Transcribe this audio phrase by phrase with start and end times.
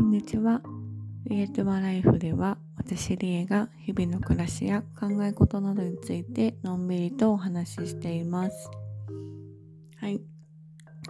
[0.00, 0.62] こんにちは。
[1.26, 8.70] リエトマライフでは私リエが日々の暮らしや考え事などについてのんびりとお話ししています。
[9.98, 10.22] はい。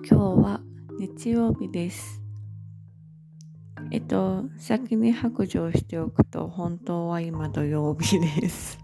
[0.04, 0.60] 今日は
[0.98, 2.20] 日曜日です。
[3.92, 8.76] えっと、先に白状しておくと本当は今土曜日です。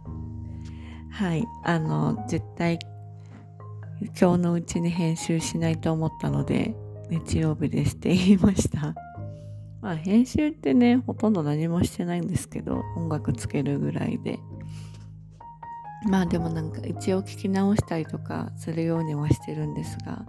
[1.11, 1.45] はい。
[1.65, 2.79] あの、絶対
[4.21, 6.77] 今日のうちに編集しないと思ったので
[7.11, 8.95] 日曜日ですって言いました。
[9.81, 14.39] まあ編集ってね、ほとんど何もしてないんですけど、音楽つけるぐらいで。
[16.09, 20.25] まあでもなんか一応聞き直したりとかするようにはしてるんですが、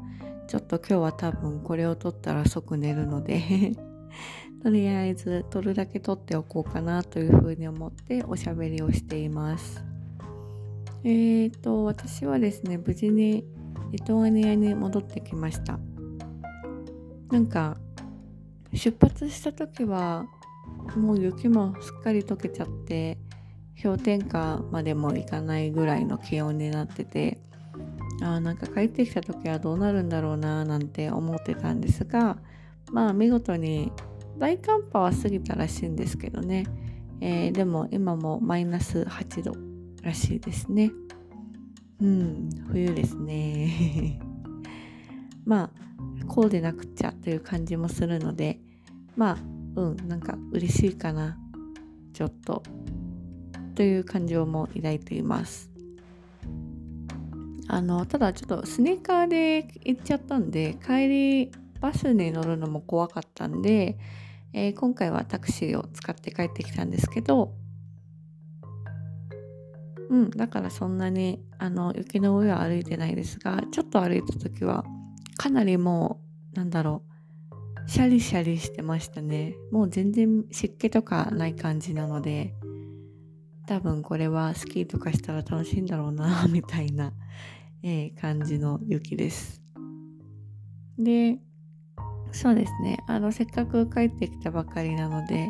[0.47, 3.73] ちょっと今日は多分これを撮ったら即寝るので
[4.63, 9.83] とりあえず撮るだけ撮っておこうかなというふうに思っておしゃべりをしています。
[11.03, 13.45] えーと、私はですね、無事に
[13.91, 15.79] リトアニアに戻ってきました。
[17.29, 17.77] なんか
[18.73, 20.25] 出発した時は
[20.95, 23.17] もう雪もすっかり溶けちゃって
[23.81, 27.39] 氷点下までもいかないぐらいの気温になってて
[28.21, 32.37] あなんか帰ってきた時はどうなるんだろうななんて思ってたんですが
[32.91, 33.91] まあ見事に
[34.37, 36.65] 大寒波は過ぎたらしいんですけどね、
[37.21, 39.53] えー、でも今もマイナス8度
[40.03, 40.91] らしいですね。
[41.99, 44.19] うん冬ですね。
[45.47, 48.59] まあこうでなくちゃという感じもするので
[49.15, 49.37] まあ
[49.81, 51.37] うんなんか嬉しいかな。
[52.13, 52.61] ちょっと。
[53.75, 55.69] という感情も抱いています。
[57.67, 63.97] あのただちょっとスニーカーで行っちゃったんで帰りバスに乗るのも怖かったんで、
[64.53, 67.53] えー、今回はタクシーを使って帰ってきたんですけど
[70.09, 74.85] うんだからそんなにあの雪の上は歩いてないですがちょっと歩いた時は
[75.37, 76.21] かなりも
[76.53, 77.17] うなんだろう。
[77.89, 79.55] シャリシャリしてましたね。
[79.71, 82.53] もう全然湿気とかない感じなので
[83.65, 87.13] 多分これはスキーとかしたら楽しいんだろうなみたいな、
[87.83, 89.61] えー、感じの雪です。
[90.99, 91.37] で
[92.33, 92.97] そうですね。
[93.07, 95.49] あのせっかく帰ってきたばかりなので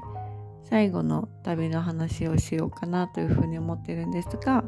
[0.63, 4.63] 最後の旅の話をしようかなというふうに思ってるんですが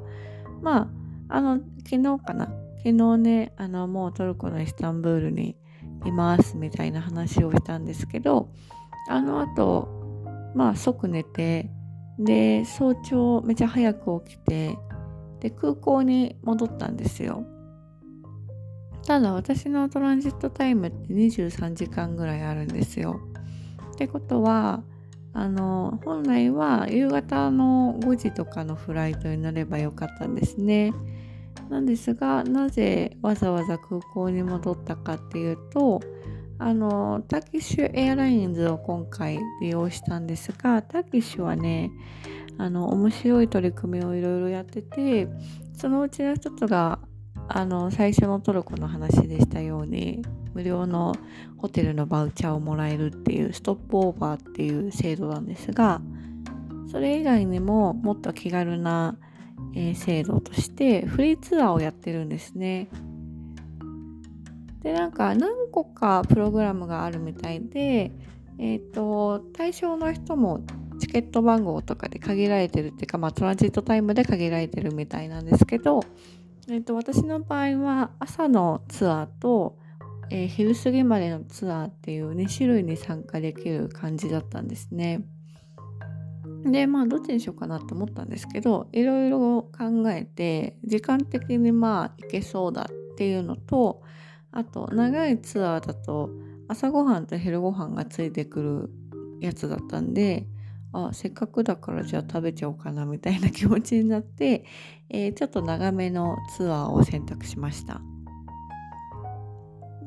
[0.61, 0.89] ま
[1.27, 2.51] ああの昨日かな。
[2.83, 5.57] 昨日ね、あの、もうトルコのイスタンブールに
[6.05, 8.49] いますみたいな話をしたんですけど、
[9.09, 9.87] あの後、
[10.55, 11.69] まあ即寝て、
[12.17, 14.77] で、早朝めちゃ早く起きて、
[15.39, 17.45] で、空港に戻ったんですよ。
[19.05, 23.19] ただ私のトランジットタイムって23時間ぐらいあるんですよ。
[23.93, 24.83] ってことは、
[25.33, 30.93] あの、本来は夕方の5時とかのフライトになればよかったんですね。
[31.69, 36.01] なんですがなぜわざわざ空港に戻ったかっていうと
[36.57, 41.91] あのタキッシュエアラインズを今回利用したんですがタキッシュはね
[42.57, 45.27] あの面白い取り組みをいろいろやってて
[45.73, 46.99] そのうちの一つが
[47.47, 50.21] あの最初のトルコの話でしたように
[50.53, 51.15] 無料の
[51.57, 56.01] ホテルのバウチャーをもらえるっていうストップオーバーっていう制度なんですが
[56.91, 59.17] それ以外にももっと気軽な
[59.75, 62.89] えー、制度としてフリーツアーをやってるんですね。
[64.81, 68.11] でなんか何個かプログラムがあるみたいで、
[68.57, 70.61] えーと、対象の人も
[70.99, 76.01] チケット番号とかで限られてるっていうか、まあ、トランジットタイムで限られてるみたいなんですけど、
[76.69, 79.77] えーと、私の場合は朝のツアーと、
[80.29, 85.23] えー、昼過ぎまでのツアーっていう2種類に参加できる感じだったんですね。
[86.65, 94.03] でまあどっちにしようかなと思ったんですけどいろいろ考えて時間的にまあ行けそうだっていうのと
[94.51, 96.29] あと長いツアーだと
[96.67, 98.89] 朝ごはんと昼ごはんがついてくる
[99.41, 100.47] やつだったんで
[100.91, 104.65] あせっかくだからじゃあ食べちゃおうかなみたいな気持ちになって、
[105.09, 108.01] えー、ちょっと長めのツアーを選択しました。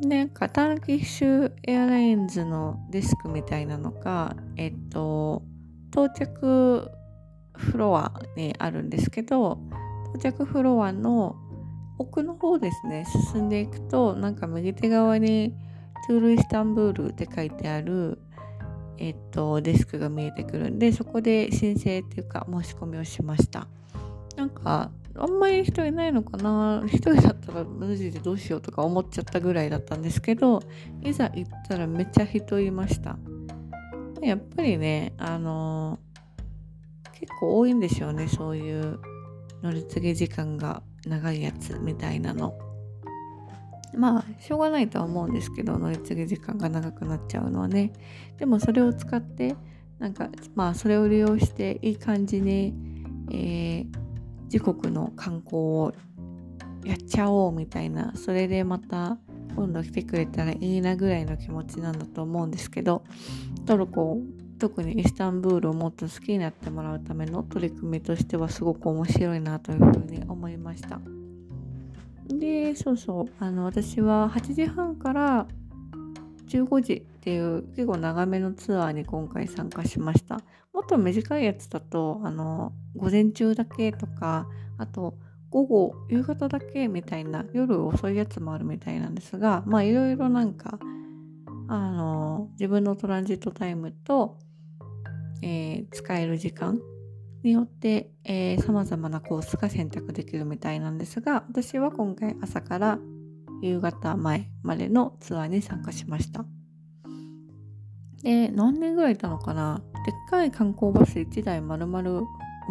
[0.00, 5.44] で、カターキッシュエアラインズのデスクみたいなのが、えっと、
[5.92, 6.90] 到着
[7.54, 9.58] フロアにあるんですけど
[10.14, 11.36] 到着フロアの
[11.98, 15.54] 奥の方ですね進んでいくとなんか右手側に
[16.08, 18.18] トゥールイスタンブールって書いてある
[18.98, 23.68] えっとデスクが見えてくるんでそこで申請っていうか申し込みをしました。
[24.36, 30.62] なんかあんまり人いないのかな一人だったらマジでどうしようとか思っちゃったぐらいだったんですけど
[31.02, 33.18] いざ行ったらめっちゃ人いました。
[34.28, 39.00] やっぱりね、あのー、結構多いんでしょうね、そういう
[39.62, 42.54] 乗り継ぎ時間が長いやつみたいなの。
[43.94, 47.92] まあしょうがないとは思うんですけど乗り継ぎ時間が長くなっちゃうのはね
[48.38, 49.54] でもそれを使って
[49.98, 52.75] なんかまあそれを利用していい感じに、
[53.30, 53.86] えー、
[54.44, 55.92] 自国の観光を
[56.84, 59.18] やっちゃおうみたいなそれでまた
[59.54, 63.04] 今度来てくれたらいいなぐらいの気持ちなんだと思うんですけど
[63.66, 64.19] トルコ
[64.58, 71.00] 特にイスタンブールをもっと好きになってもらうための取り組みとしてはすごく面白いなというふうに思いました。
[72.28, 73.25] でそうそう。
[73.40, 75.46] あの私は8時半から
[76.46, 80.40] 15時っていう結構長めのツアーに今回参加しました。
[80.72, 84.46] もっと短いやつだとあの午前中だけとか
[84.78, 85.14] あと
[85.52, 90.78] 午後夕方だけみたいな夜遅いやつもあるみたいなんですがまあいろいろなんか
[91.69, 94.38] あの自分のトランジットタイムと、
[95.43, 96.81] えー、使える時間
[97.43, 98.10] によって
[98.64, 102.99] さまざまなコースが選択できるみたいなんですが私は今回朝から
[103.62, 106.44] 夕方前までのツアーに参加しました。
[108.22, 109.82] で何年ぐらいいたのかな？
[110.06, 112.22] でっかい観光バス1台丸々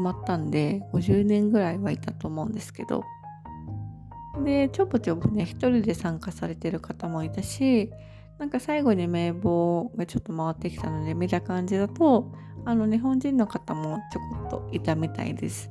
[0.03, 3.03] まったんで50年ぐらいはいたと思うんですけど。
[4.44, 7.92] でちょぼちょぼね一人で参加されてる方もいたし
[8.39, 12.31] なんか最後に名簿がちょっと回ってきたので見た感じだと
[12.65, 15.69] あの日本人の方もちょこっといたみたいです。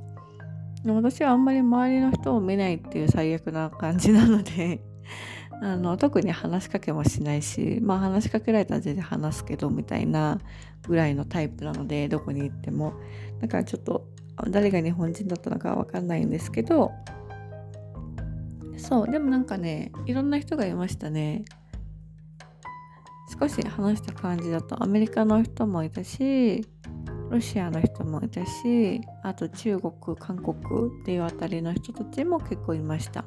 [0.84, 4.80] 私はあんまり周りの人を見ないっていう最悪な感じなので
[5.60, 10.38] あの特に話しかけもしないしまあ話しかけられたら全然話すけどみたいな
[10.88, 12.94] ぐらいのタイプなのでどこに行っても。
[13.40, 14.06] だからちょっと
[14.48, 16.92] 誰が日本人だったのかわかんないんですけど。
[18.76, 21.44] そうでもなんかねいろんな人がいましたね。
[23.38, 26.66] 少し話した感じだとアメリカの人もいたし
[27.30, 30.56] ロシアの人もいたしあと中国韓国
[31.02, 33.24] っていうあたりの人たちも結構いました。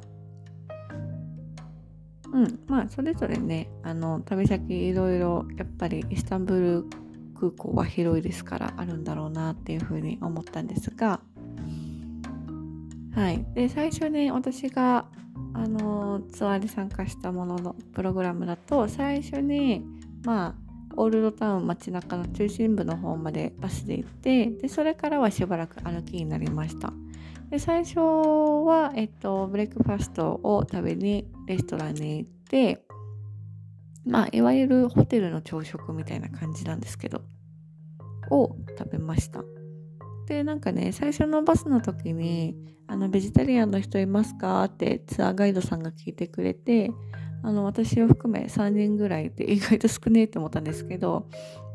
[2.34, 7.03] うんまあそれぞれねあの旅先いろいろやっぱりイスタンブール
[7.44, 11.20] 空港は広いですからあるんだろうなっていうふうに思ったんですが。
[13.14, 13.46] はい。
[13.54, 15.06] で最初ね私が
[15.54, 19.86] あのツアーに参加したもののプログラムだと最初に
[20.24, 20.64] まあ
[20.96, 26.94] オールドタウン街中の中心部の方までバスで行ってでそれからはしばらく歩きになりました。
[27.50, 32.84] で最初は、えっと、ブレックファストを食べにレストランに行って
[34.06, 37.22] まあいわゆるホテルの朝食みたいな感じなんですけど
[38.30, 39.44] を食べました
[40.28, 42.56] でなんかね最初のバスの時に
[42.88, 46.92] 「あのベジタリアンの人いますか?」ってツアーガイドさんが聞いてくれて
[47.42, 51.28] あの私を含め3人ぐらいで意外と少ねえって思ったんですけど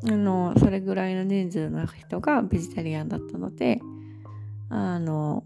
[0.06, 3.80] あのそれぐらいの人数の人がベジタリアンだったので
[4.70, 5.44] あの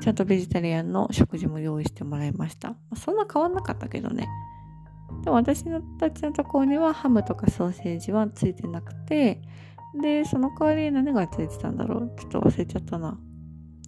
[0.00, 2.74] ちゃんとベジタリアンの食事も用意してもらいました。
[2.96, 4.26] そんな変わんなかったけどね。
[5.22, 5.64] でも私
[5.98, 9.40] たちのところにはハムとかソーセージはついてなくて、
[10.00, 13.18] で、その代わりに何がついてたんだろうちょっと忘れちゃったな。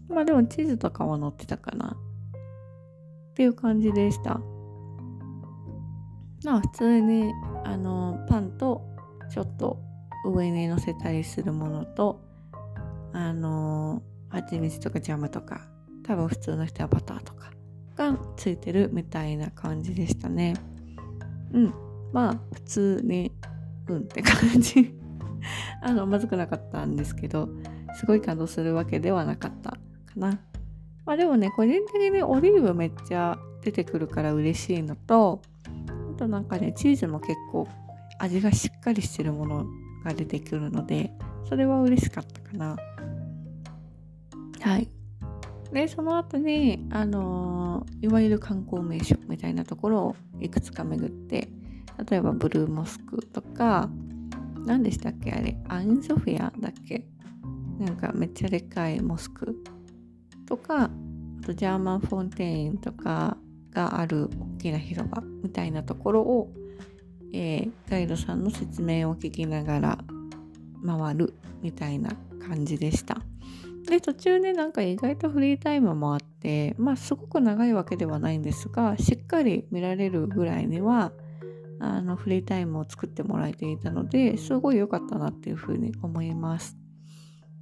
[0.08, 1.96] まあでもチーズとかは乗ってたかな。
[3.30, 4.40] っていう感じでした。
[6.44, 7.32] まあ普通に
[7.64, 8.82] あのパンと
[9.30, 9.80] ちょっと
[10.24, 12.22] 上に乗せたりするものと
[13.12, 15.66] あの蜂蜜とかジャムとか
[16.04, 17.50] 多分普通の人はバターとか
[17.96, 20.54] がついてるみたいな感じでしたね
[21.54, 21.74] うん。
[22.12, 23.32] まあ普通に
[23.88, 24.94] うんって感じ。
[25.82, 27.48] あのまずくなかったんですけど
[27.96, 29.78] すごい感動するわけではなかったか
[30.16, 30.38] な。
[31.04, 35.42] まあでもね個人的にオリーブめっちゃ出てくるから嬉しいのと
[36.14, 37.68] あとなんかねチーズも結構
[38.18, 39.66] 味がしっかりしてるもの
[40.04, 41.12] が出てくるので
[41.48, 42.76] それは嬉しかったかな。
[44.60, 44.93] はい。
[45.74, 51.48] でその後にあの、いわゆる観光名所みたいなところをいくつか巡って
[52.08, 53.90] 例えばブルーモスクとか
[54.64, 55.32] 何でしたっけ？
[55.32, 57.06] あれアインソフィアだっけ？
[57.78, 59.62] なんかめっちゃでかいモスク
[60.46, 60.90] とかあ
[61.44, 63.36] とジャーマンフォンテインとか
[63.72, 66.52] がある大きな広場みたいなところを、
[67.32, 69.98] えー、ガイドさんの説明を聞きながら
[70.86, 72.12] 回るみたいな
[72.46, 73.20] 感じでした。
[73.86, 81.12] で途中ねなんか意外とフリータイムもあってまあすごく長いわけではないんですがしっかり見られるぐらいには
[81.80, 86.76] あのフリータイムを作ってもらえていたのですごい良かったなっていうふうに思います。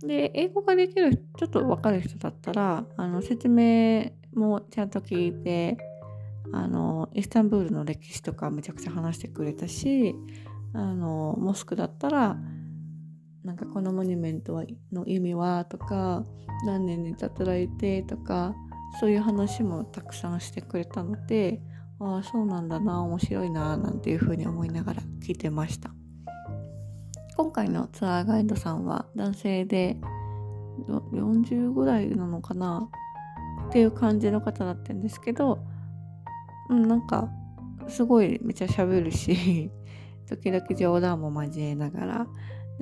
[0.00, 5.78] で英語ができるちょっと分かる人だったらあの説明もちゃんと聞いて
[6.52, 10.16] あのイスタンブールの歴史とかめちゃくちゃ話してくれたし
[10.74, 12.36] あのモスクだったら
[13.44, 16.24] なんかこのモニュメントはの意味はとか
[16.64, 18.54] 何年に建てられてとか
[19.00, 21.60] そういう話もたくさんしてくれたので
[21.98, 25.92] ああそうなんだな面白いななんていうふうに思いながら聞いてました。
[27.34, 29.96] 今回のツアーガイドさんは男性で
[31.12, 32.88] 40ぐらいなのかな
[33.68, 35.58] っていう感じの方だったんですけど、
[36.68, 37.30] うん、なんか
[37.88, 39.70] すごいめっちゃ喋るし
[40.28, 42.26] 時々冗談も交えながら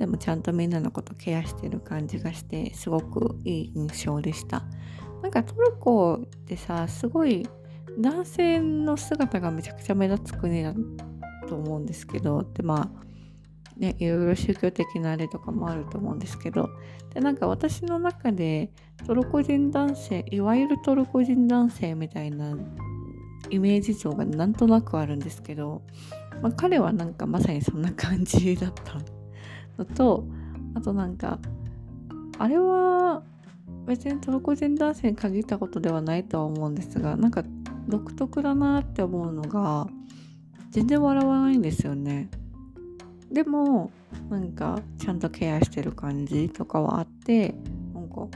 [0.01, 4.63] でもちゃんとみんなのことケアしてる感じがしてすごくいい印象でした。
[5.21, 7.47] なんかトルコってさすごい
[7.99, 10.73] 男性の姿がめちゃくちゃ目立つ国だ
[11.47, 16.69] と思うんですけどでまあね、いろいろ宗教的なあれとかもあると思うんですけど
[17.13, 18.71] でなんか私の中で
[19.05, 22.55] トルコ人男性いわゆるトルコ人男性みたいな
[23.49, 25.83] イメージ像がなんとなくあるんですけど、
[26.41, 29.20] まあ、彼はなんかまさにそんな感じだった。
[29.77, 30.25] のと
[30.75, 31.39] あとなんか
[32.37, 33.23] あれは
[33.85, 37.43] 別にトルコ人男性に限ったことではないとは思うんですがなんか
[37.87, 39.87] 独特だなって思うのが
[40.69, 42.29] 全然笑わないんですよね。
[43.31, 43.91] でも
[44.29, 47.55] なんかちゃんとケアしてる感じとかはあって
[47.93, 48.29] なんか不思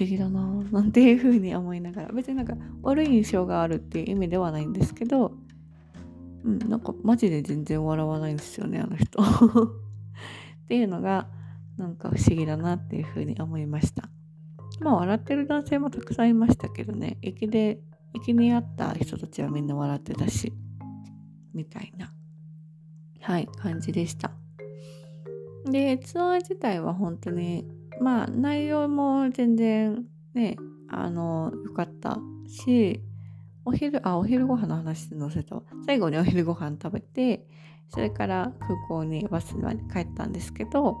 [0.00, 0.40] 議だな
[0.70, 5.32] なんていう風に思いながら別になんか悪い印象があるっていう意味ではないんですけど
[6.44, 9.18] うんなんかマジで全然笑わないんですよねあの人
[10.68, 11.28] っていうのが
[11.78, 14.10] なんか不思議だなっていう風に思いました。
[14.80, 17.16] まあ笑ってる男性もたくさんいましたけどね。
[17.22, 17.80] 駅で
[18.14, 20.52] 駅にあった人たちはみんな笑ってたし
[21.54, 22.12] みたいな。
[23.22, 24.30] はい感じでした。
[25.64, 27.66] でツアー自体は本当に
[27.98, 30.58] まあ内容も全然ね
[30.90, 33.00] あの良かったし
[33.64, 37.46] お昼あお昼ご飯の話で載せた最後にお昼ご飯食べて
[37.88, 40.96] それから空港にバスに帰ったんですけど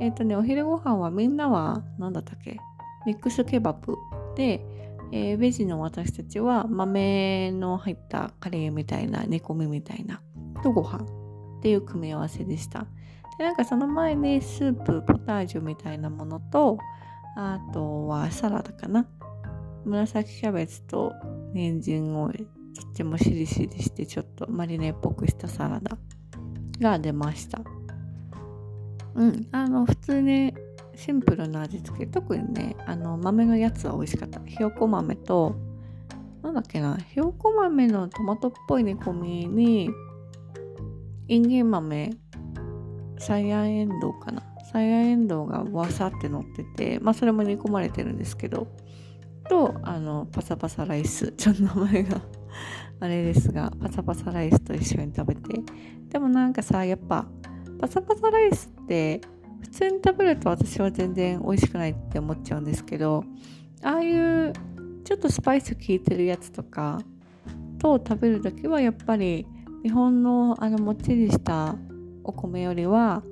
[0.00, 2.58] えっ、ー、とねお昼ご飯はみんなは何だったっけ？
[3.06, 3.96] ミックスケバブ
[4.36, 4.64] で、
[5.12, 10.20] えー、ベジの私たちは豆の入ったカレーみたいな煮込みみたいな
[10.62, 10.98] とご飯
[11.58, 12.86] っていう組み合わせでした。
[13.38, 16.76] でなんかその前にスープポタージュみたいなものと
[17.36, 19.06] あとはサラダかな。
[19.84, 21.12] 紫キャベツと
[21.54, 25.96] 人参をとってもしりしりしてちょっとマリネっぽくしたサラダ。
[26.80, 27.60] が出ました。
[29.14, 29.46] うん。
[29.52, 30.54] あの普通に
[30.94, 32.06] シンプルな味付け。
[32.06, 34.40] 特にねあの豆のやつは美味しかった。
[34.46, 35.56] ひよこ豆と
[36.42, 39.90] なんだっけなひよこ豆のトマトっぽい煮込みに
[41.28, 42.10] インゲン豆
[43.18, 44.42] サイヤエンドウかな。
[44.70, 48.68] サイヤエンドウがわさって乗っててまあそれも煮込まれてるんですけど
[49.48, 51.32] とあのパサパサライス。
[51.32, 52.20] ちょっと名前が
[53.00, 55.62] あれですがパサパサライスと一緒に食べて。
[56.08, 57.26] でもなんかさやっぱ
[57.78, 59.20] パサパサライスって
[59.60, 63.24] 普通に食べると私は全然美味しくないって思っちゃうんですけど
[63.82, 64.52] ああいう
[65.04, 67.00] ちょっとスパイス効いてるやつとか
[67.78, 69.46] と食べる時はやっぱり
[69.82, 71.76] 日本のあのもっちりした
[72.24, 73.22] お米よりは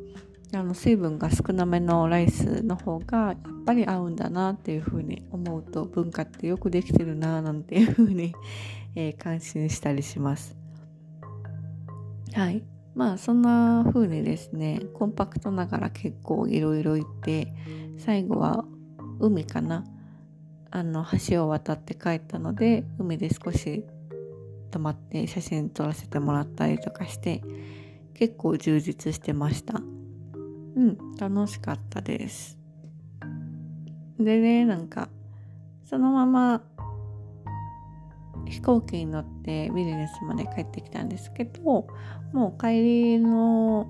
[0.52, 8.32] あの水分が少なめのライスの方がやっぱり合うんだなっていうふうに思うと文化ってよくできてるななんていうふうに、
[8.94, 10.56] えー、感心したりします。
[12.32, 12.62] はい。
[12.94, 17.52] まあそんな風にですねコンパクトながら結構いろいろ行って
[17.98, 18.64] 最後は
[19.18, 19.84] 海かな。
[20.70, 23.84] あの橋を渡って帰ったので海で少し
[24.70, 27.42] 泊まって写真撮らせてもらったりとかして
[28.12, 29.80] 結構充実してました。
[30.76, 32.58] うん楽しかったです。
[34.18, 35.08] でねなんか
[35.84, 36.62] そのまま
[38.46, 41.88] 飛行機に乗ってビジネスまで帰ってきたんですけど
[42.32, 43.88] もう帰りの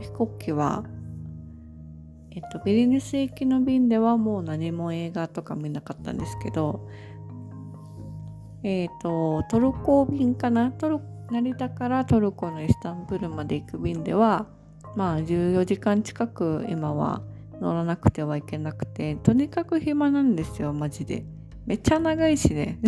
[0.00, 0.84] 飛行機は
[2.30, 6.88] えっとビリニス行きの便ではもう何も映画とか見なかったんですけど
[8.64, 10.72] えっ、と、トルコ便かな？
[10.72, 10.98] トル
[11.30, 14.46] 成田からトルコのイスタンブールまで行く便では、
[14.96, 17.22] まあ14時間近く今は
[17.60, 21.24] 乗らなくてはいけなくて、とにかく暇なんですよ、マジで。
[21.66, 22.78] めっちゃ長いしね。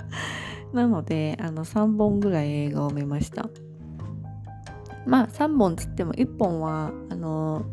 [0.72, 3.48] なので、あの3本ぐらい映画を見ました。
[5.06, 7.64] まあ3本つっても1本は、あの、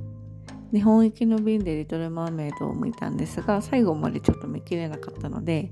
[0.71, 5.71] 日本行きの便でリトル・マーメイドを見たんですが、最後までちょっと見切れなかったので、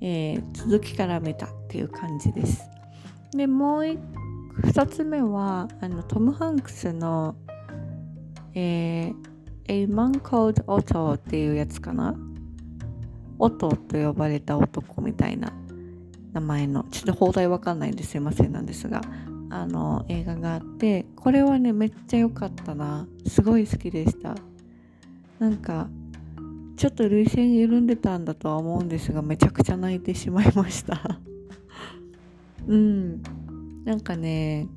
[0.00, 2.68] えー、続きから見たっていう感じです。
[3.32, 3.98] でもう
[4.62, 7.36] 2つ目はあのトム・ハンクスの、
[8.54, 9.14] えー、
[9.66, 12.14] A Man Called Otto っていうやつかな？
[13.38, 15.52] オトと呼ばれた男みたいな
[16.32, 16.84] 名前の。
[16.90, 19.00] ちょっと放題わかんないんですいませんなんですが
[19.50, 23.06] あの映画があってこれはねめっちゃ良かったな。
[23.26, 24.34] すごい好きでした。
[25.40, 25.88] なんか
[26.76, 31.20] ちょっと涙腺緩んでたんだとは思うんですがめちゃくちゃ泣いてしまいました。
[32.66, 33.22] うん。
[33.84, 34.68] なんかね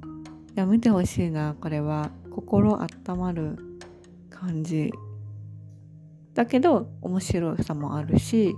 [0.56, 2.12] いや見てほしいなこれは。
[2.38, 3.58] 心温まる
[4.30, 4.92] 感じ。
[6.36, 8.56] だけど面白さもあるし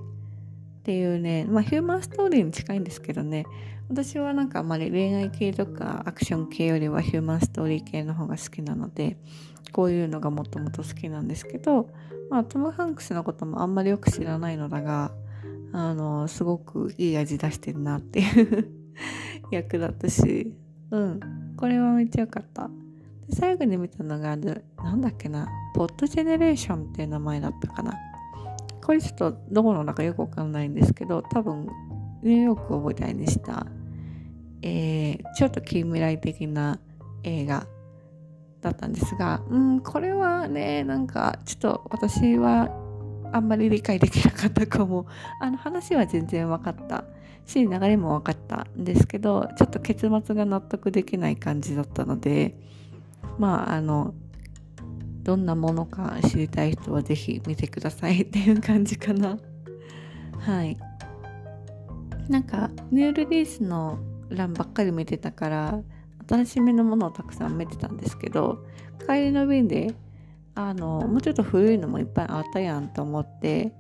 [0.80, 3.46] っていうねまあヒューマンストーリーに近いんですけどね。
[3.88, 9.18] 私はなんかあまり恋愛系とかアクション系よりはヒューマンストーリー系の方が好きなので
[9.72, 11.90] こういうのがもともと好きなんですけど、
[12.30, 15.12] まあ、トム・ハンクスのこともあんまりよく知らないのだが
[15.72, 18.70] あのすごくいい味出してるなっていう。
[19.52, 20.54] 役だったし。
[20.92, 21.20] うん。
[21.58, 22.70] これはめっちゃ良かった。
[23.28, 25.48] で最後に見たのがなんだっけな。
[25.76, 27.94] ポッドジェネレーションっていう名前だったかな。
[28.82, 31.68] これちょっとどこの中よくわかんないんですけど多分
[32.24, 33.68] ニューヨークを舞台にした、
[34.64, 36.80] えー、ちょっと近未来的な
[37.24, 37.68] 映画
[38.62, 42.70] だったんですが、うん、これはね、なんかちょっと私は
[43.32, 45.06] あんまり理解できなかったかも。
[45.40, 47.04] あの話は全然分かった。
[47.46, 52.56] し、流れも分かったんですけど、ちょっと結末が納得できない感じだったので、
[53.38, 54.14] まあ、あの、
[55.24, 59.38] どんなものか知りたい人は是非見てくださいっていう感じかな。
[60.40, 60.78] はい。
[62.30, 65.80] なんか、ニューリリースの欄ばっかり見てたから、
[66.30, 68.64] 新しめのものをたくさん見てたんですけど
[69.08, 69.96] 帰りの便で
[70.54, 73.74] あのもうちょっと古いのもいっぱいあったやんと思って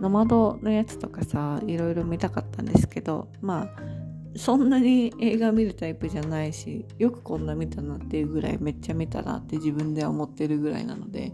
[0.00, 3.68] ノマドのやつとかさいろいろ見たかったんですけどまあ
[4.38, 11.32] そんなに映画見るタイプじゃないしよくこんな見たなっていうぐらいめっちゃ見たなって自分では思ってるぐらいなので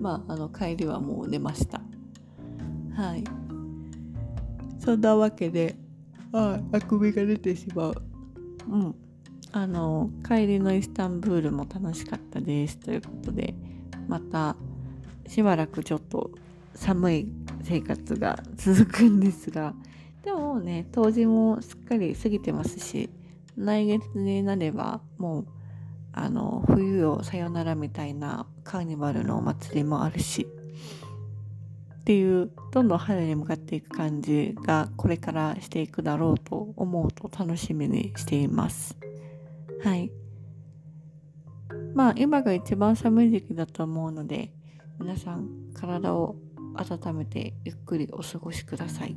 [0.00, 1.80] まああの帰りはもう寝ました。
[2.94, 3.24] はい。
[4.78, 5.76] そんなわけで
[6.32, 7.94] ああくびが出てしまう。
[8.68, 8.94] うん。
[9.52, 13.54] あの帰りのイスタンブールも楽しかったですということで
[14.06, 14.56] また
[15.26, 16.30] しばらくちょっと
[16.74, 17.28] 寒い
[17.62, 19.74] 生活が続くんですが
[20.22, 23.10] でもね当時もすっかり過ぎてますし
[23.56, 25.46] 来月になればもう
[26.12, 30.46] あの冬をさよならみたいなカーニバルのお祭りもあるし
[32.00, 38.96] っていうどんどん春に向かっていく感じがこれからしていくだろうと思うと楽しみにしています。
[39.84, 40.10] はい。
[41.94, 44.52] まあ今が一番寒い時期だと思うので
[44.98, 46.36] 皆さん体を
[46.74, 49.16] 温めてゆっくりお過ごしください。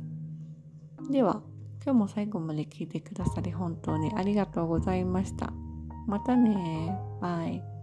[1.10, 1.42] では
[1.84, 5.52] 今日も最後まで聞いてくださり本当にありがとうございました。
[6.06, 7.73] またねバイ。